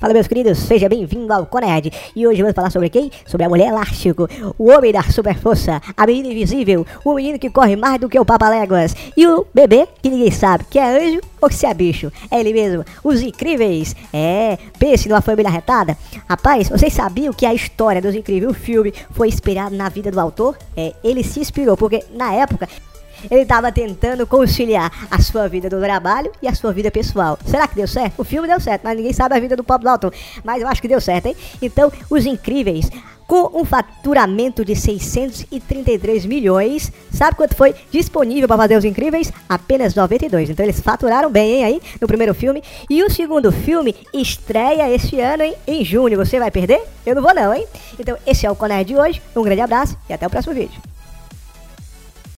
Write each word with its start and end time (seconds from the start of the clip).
Fala 0.00 0.14
meus 0.14 0.26
queridos, 0.26 0.58
seja 0.60 0.88
bem-vindo 0.88 1.30
ao 1.30 1.44
Conerd. 1.44 1.92
E 2.16 2.26
hoje 2.26 2.40
vamos 2.40 2.54
falar 2.54 2.70
sobre 2.70 2.88
quem? 2.88 3.10
Sobre 3.26 3.44
a 3.44 3.50
mulher 3.50 3.68
elástico, 3.68 4.26
o 4.56 4.70
homem 4.70 4.90
da 4.90 5.02
super 5.02 5.36
força, 5.36 5.78
a 5.94 6.06
menina 6.06 6.28
invisível, 6.28 6.86
o 7.04 7.12
menino 7.12 7.38
que 7.38 7.50
corre 7.50 7.76
mais 7.76 8.00
do 8.00 8.08
que 8.08 8.18
o 8.18 8.24
Papaléguas 8.24 8.96
e 9.14 9.26
o 9.26 9.46
bebê 9.52 9.86
que 10.00 10.08
ninguém 10.08 10.30
sabe 10.30 10.64
que 10.70 10.78
é 10.78 10.86
anjo 10.86 11.20
ou 11.38 11.52
se 11.52 11.66
é 11.66 11.74
bicho. 11.74 12.10
É 12.30 12.40
ele 12.40 12.54
mesmo, 12.54 12.82
os 13.04 13.20
incríveis. 13.20 13.94
É, 14.10 14.56
pense 14.78 15.06
numa 15.06 15.20
família 15.20 15.50
retada. 15.50 15.94
Rapaz, 16.26 16.70
vocês 16.70 16.94
sabiam 16.94 17.34
que 17.34 17.44
a 17.44 17.52
história 17.52 18.00
dos 18.00 18.14
incríveis, 18.14 18.52
o 18.52 18.54
filme, 18.54 18.94
foi 19.10 19.28
inspirado 19.28 19.76
na 19.76 19.90
vida 19.90 20.10
do 20.10 20.18
autor? 20.18 20.56
É, 20.74 20.94
ele 21.04 21.22
se 21.22 21.40
inspirou 21.40 21.76
porque 21.76 22.02
na 22.14 22.32
época 22.32 22.66
ele 23.30 23.42
estava 23.42 23.72
tentando 23.72 24.26
conciliar 24.26 25.08
a 25.10 25.20
sua 25.20 25.48
vida 25.48 25.68
do 25.68 25.80
trabalho 25.80 26.30
e 26.40 26.48
a 26.48 26.54
sua 26.54 26.72
vida 26.72 26.90
pessoal. 26.90 27.38
Será 27.44 27.66
que 27.66 27.74
deu 27.74 27.88
certo? 27.88 28.20
O 28.20 28.24
filme 28.24 28.46
deu 28.46 28.60
certo, 28.60 28.82
mas 28.84 28.96
ninguém 28.96 29.12
sabe 29.12 29.34
a 29.34 29.40
vida 29.40 29.56
do 29.56 29.64
Pop 29.64 29.82
Dalton. 29.84 30.10
Mas 30.44 30.62
eu 30.62 30.68
acho 30.68 30.80
que 30.80 30.88
deu 30.88 31.00
certo, 31.00 31.26
hein? 31.26 31.36
Então, 31.60 31.92
Os 32.08 32.26
Incríveis, 32.26 32.90
com 33.26 33.60
um 33.60 33.64
faturamento 33.64 34.64
de 34.64 34.74
633 34.74 36.26
milhões, 36.26 36.92
sabe 37.12 37.36
quanto 37.36 37.54
foi 37.54 37.74
disponível 37.90 38.48
para 38.48 38.56
fazer 38.56 38.76
Os 38.76 38.84
Incríveis? 38.84 39.32
Apenas 39.48 39.94
92. 39.94 40.50
Então, 40.50 40.66
eles 40.66 40.80
faturaram 40.80 41.30
bem, 41.30 41.54
hein, 41.54 41.64
aí, 41.64 41.82
no 42.00 42.08
primeiro 42.08 42.34
filme. 42.34 42.62
E 42.88 43.04
o 43.04 43.10
segundo 43.10 43.52
filme 43.52 43.94
estreia 44.12 44.92
este 44.92 45.20
ano, 45.20 45.44
hein, 45.44 45.54
em 45.66 45.84
junho. 45.84 46.18
Você 46.18 46.38
vai 46.38 46.50
perder? 46.50 46.82
Eu 47.06 47.14
não 47.14 47.22
vou 47.22 47.34
não, 47.34 47.54
hein? 47.54 47.66
Então, 47.98 48.16
esse 48.26 48.46
é 48.46 48.50
o 48.50 48.56
Conerd 48.56 48.88
de 48.88 48.96
hoje. 48.96 49.22
Um 49.36 49.42
grande 49.42 49.60
abraço 49.60 49.96
e 50.08 50.12
até 50.12 50.26
o 50.26 50.30
próximo 50.30 50.54
vídeo. 50.54 50.89